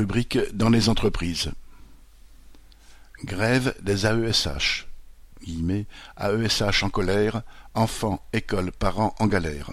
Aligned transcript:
Rubrique 0.00 0.38
dans 0.54 0.70
les 0.70 0.88
entreprises. 0.88 1.52
Grève 3.22 3.74
des 3.82 4.06
AESH. 4.06 4.86
AESH 6.16 6.82
en 6.82 6.88
colère, 6.88 7.42
enfants, 7.74 8.24
écoles, 8.32 8.72
parents 8.72 9.14
en 9.18 9.26
galère. 9.26 9.70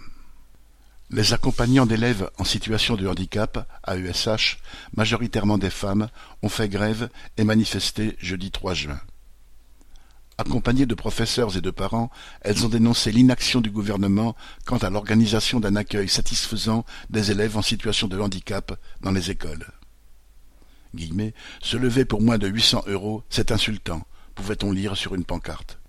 Les 1.12 1.32
accompagnants 1.32 1.86
d'élèves 1.86 2.30
en 2.38 2.44
situation 2.44 2.98
de 2.98 3.08
handicap, 3.08 3.66
AESH, 3.88 4.58
majoritairement 4.98 5.58
des 5.58 5.70
femmes, 5.70 6.10
ont 6.44 6.50
fait 6.50 6.68
grève 6.68 7.08
et 7.38 7.46
manifesté 7.46 8.18
jeudi 8.20 8.52
3 8.52 8.74
juin. 8.74 9.00
Accompagnées 10.38 10.86
de 10.86 10.94
professeurs 10.94 11.56
et 11.56 11.62
de 11.62 11.72
parents, 11.72 12.12
elles 12.42 12.66
ont 12.66 12.70
dénoncé 12.70 13.14
l'inaction 13.14 13.62
du 13.62 13.72
gouvernement 13.72 14.36
quant 14.66 14.80
à 14.80 14.90
l'organisation 14.90 15.62
d'un 15.62 15.78
accueil 15.78 16.10
satisfaisant 16.10 16.84
des 17.10 17.32
élèves 17.32 17.56
en 17.56 17.62
situation 17.62 18.10
de 18.10 18.20
handicap 18.20 18.78
dans 19.00 19.12
les 19.12 19.32
écoles. 19.32 19.72
Se 21.62 21.78
lever 21.78 22.06
pour 22.06 22.22
moins 22.22 22.38
de 22.38 22.48
huit 22.48 22.64
cents 22.64 22.84
euros, 22.88 23.24
c'est 23.30 23.52
insultant, 23.52 24.06
pouvait-on 24.36 24.72
lire 24.72 24.96
sur 24.96 25.16
une 25.16 25.26
pancarte. 25.26 25.80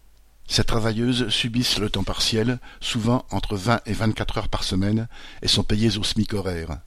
Ces 0.46 0.64
travailleuses 0.64 1.28
subissent 1.28 1.78
le 1.78 1.90
temps 1.90 2.04
partiel, 2.04 2.58
souvent 2.80 3.26
entre 3.30 3.56
vingt 3.56 3.80
et 3.84 3.92
vingt-quatre 3.92 4.38
heures 4.38 4.48
par 4.48 4.64
semaine, 4.64 5.06
et 5.42 5.48
sont 5.48 5.62
payées 5.62 5.98
au 5.98 6.02
SMIC 6.02 6.32
horaire. 6.32 6.78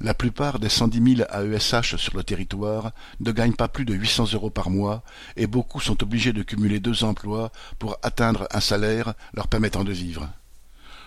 La 0.00 0.12
plupart 0.12 0.58
des 0.58 0.68
cent 0.68 0.88
dix 0.88 1.00
mille 1.00 1.24
AESH 1.30 1.94
sur 1.96 2.16
le 2.16 2.24
territoire 2.24 2.90
ne 3.20 3.30
gagnent 3.30 3.54
pas 3.54 3.68
plus 3.68 3.84
de 3.84 3.94
huit 3.94 4.08
cents 4.08 4.26
euros 4.32 4.50
par 4.50 4.70
mois, 4.70 5.04
et 5.36 5.46
beaucoup 5.46 5.78
sont 5.78 6.02
obligés 6.02 6.32
de 6.32 6.42
cumuler 6.42 6.80
deux 6.80 7.04
emplois 7.04 7.52
pour 7.78 7.96
atteindre 8.02 8.48
un 8.50 8.60
salaire 8.60 9.14
leur 9.34 9.46
permettant 9.46 9.84
de 9.84 9.92
vivre. 9.92 10.28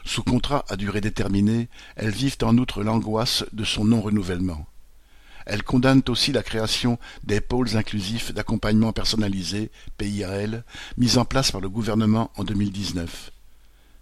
Sous 0.06 0.24
contrat 0.24 0.64
à 0.70 0.78
durée 0.78 1.02
déterminée, 1.02 1.68
elles 1.98 2.12
vivent 2.12 2.38
en 2.44 2.58
outre 2.58 2.82
l'angoisse 2.82 3.44
de 3.52 3.66
son 3.66 3.84
non-renouvellement. 3.84 4.66
Elle 5.50 5.64
condamne 5.64 6.02
aussi 6.10 6.34
la 6.34 6.44
création 6.44 7.00
des 7.24 7.40
pôles 7.40 7.78
inclusifs 7.78 8.34
d'accompagnement 8.34 8.92
personnalisé, 8.92 9.72
PIAL, 9.98 10.66
mis 10.98 11.18
en 11.18 11.24
place 11.24 11.54
par 11.54 11.62
le 11.62 11.70
gouvernement 11.70 12.32
en 12.36 12.44
2019. 12.44 13.32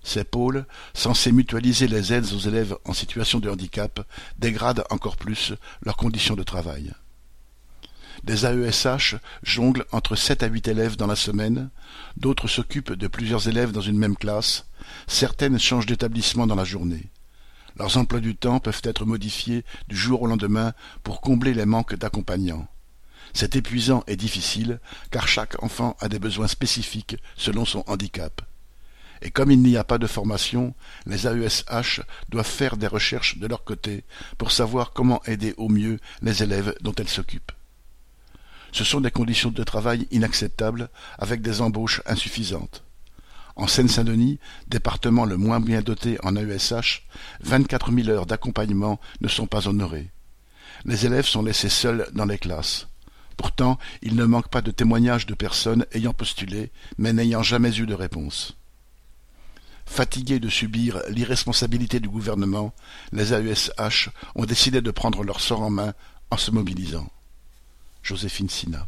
Ces 0.02 0.24
pôles, 0.24 0.66
censés 0.96 1.32
mutualiser 1.32 1.88
les 1.88 2.14
aides 2.14 2.34
aux 2.34 2.40
élèves 2.40 2.76
en 2.84 2.94
situation 2.94 3.40
de 3.40 3.50
handicap, 3.50 4.08
dégradent 4.40 4.86
encore 4.90 5.18
plus 5.18 5.54
leurs 5.84 5.98
conditions 5.98 6.36
de 6.36 6.42
travail. 6.42 6.94
Des 8.24 8.48
AESH 8.48 9.16
jonglent 9.44 9.86
entre 9.92 10.16
sept 10.16 10.42
à 10.42 10.48
huit 10.48 10.68
élèves 10.68 10.96
dans 10.96 11.06
la 11.06 11.16
semaine, 11.16 11.70
d'autres 12.18 12.48
s'occupent 12.48 12.94
de 12.94 13.08
plusieurs 13.08 13.48
élèves 13.48 13.72
dans 13.72 13.82
une 13.82 14.00
même 14.00 14.18
classe, 14.18 14.66
certaines 15.06 15.60
changent 15.60 15.86
d'établissement 15.86 16.48
dans 16.48 16.56
la 16.56 16.64
journée. 16.64 17.12
Leurs 17.78 17.98
emplois 17.98 18.22
du 18.22 18.36
temps 18.36 18.60
peuvent 18.60 18.82
être 18.84 19.06
modifiés 19.06 19.66
du 19.88 19.96
jour 19.96 20.22
au 20.22 20.28
lendemain 20.28 20.74
pour 21.04 21.22
combler 21.22 21.54
les 21.54 21.66
manques 21.66 21.96
d'accompagnants. 21.96 22.68
C'est 23.34 23.58
épuisant 23.58 24.04
et 24.08 24.16
difficile, 24.16 24.80
car 25.12 25.28
chaque 25.28 25.62
enfant 25.62 25.98
a 26.00 26.08
des 26.08 26.20
besoins 26.20 26.48
spécifiques 26.48 27.18
selon 27.36 27.66
son 27.66 27.84
handicap. 27.88 28.42
Et 29.22 29.30
comme 29.30 29.52
il 29.52 29.62
n'y 29.62 29.76
a 29.76 29.84
pas 29.84 29.98
de 29.98 30.08
formation, 30.08 30.74
les 31.06 31.28
AESH 31.28 32.02
doivent 32.30 32.46
faire 32.46 32.78
des 32.78 32.88
recherches 32.88 33.38
de 33.38 33.48
leur 33.48 33.66
côté 33.66 34.06
pour 34.38 34.52
savoir 34.52 34.94
comment 34.94 35.22
aider 35.26 35.54
au 35.58 35.68
mieux 35.68 36.00
les 36.22 36.44
élèves 36.44 36.76
dont 36.80 36.94
elles 36.96 37.10
s'occupent. 37.10 37.52
Ce 38.72 38.86
sont 38.86 39.02
des 39.02 39.12
conditions 39.12 39.52
de 39.52 39.64
travail 39.64 40.08
inacceptables 40.12 40.90
avec 41.18 41.42
des 41.42 41.62
embauches 41.62 42.02
insuffisantes. 42.06 42.85
En 43.56 43.68
Seine-Saint-Denis, 43.68 44.40
département 44.68 45.26
le 45.26 45.38
moins 45.38 45.62
bien 45.62 45.82
doté 45.82 46.18
en 46.24 46.36
AESH, 46.36 47.04
vingt-quatre 47.40 47.92
mille 47.92 48.10
heures 48.10 48.26
d'accompagnement 48.26 49.00
ne 49.22 49.30
sont 49.30 49.48
pas 49.48 49.68
honorées. 49.68 50.12
Les 50.84 51.06
élèves 51.06 51.26
sont 51.26 51.42
laissés 51.42 51.70
seuls 51.70 52.08
dans 52.14 52.26
les 52.26 52.38
classes. 52.38 52.88
Pourtant, 53.38 53.80
il 54.02 54.16
ne 54.16 54.26
manque 54.26 54.50
pas 54.50 54.62
de 54.62 54.72
témoignages 54.72 55.26
de 55.26 55.34
personnes 55.34 55.86
ayant 55.94 56.14
postulé, 56.14 56.72
mais 56.98 57.14
n'ayant 57.14 57.44
jamais 57.44 57.78
eu 57.78 57.86
de 57.86 57.94
réponse. 57.94 58.58
Fatigués 59.86 60.40
de 60.40 60.50
subir 60.50 61.02
l'irresponsabilité 61.10 62.00
du 62.00 62.10
gouvernement, 62.10 62.74
les 63.14 63.34
AESH 63.34 64.10
ont 64.36 64.46
décidé 64.46 64.82
de 64.82 64.92
prendre 64.92 65.24
leur 65.24 65.40
sort 65.40 65.62
en 65.62 65.70
main 65.70 65.94
en 66.32 66.38
se 66.38 66.52
mobilisant. 66.52 67.08
Joséphine 68.04 68.50
Sina 68.50 68.88